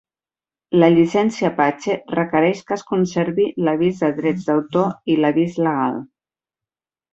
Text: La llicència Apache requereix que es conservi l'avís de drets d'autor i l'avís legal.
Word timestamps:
La 0.83 0.87
llicència 0.93 1.51
Apache 1.51 1.97
requereix 2.13 2.63
que 2.71 2.75
es 2.77 2.85
conservi 2.93 3.47
l'avís 3.69 4.01
de 4.07 4.11
drets 4.23 4.49
d'autor 4.51 5.15
i 5.17 5.21
l'avís 5.23 5.63
legal. 5.69 6.05